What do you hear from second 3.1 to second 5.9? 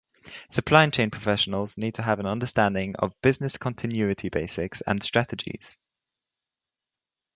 business continuity basics and strategies.